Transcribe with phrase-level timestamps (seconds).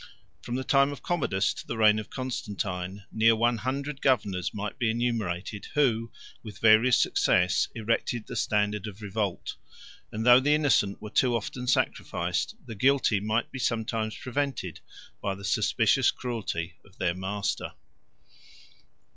[0.41, 4.79] From the time of Commodus to the reign of Constantine, near one hundred governors might
[4.79, 9.57] be enumerated, who, with various success, erected the standard of revolt;
[10.11, 14.79] and though the innocent were too often sacrificed, the guilty might be sometimes prevented,
[15.21, 17.73] by the suspicious cruelty of their master.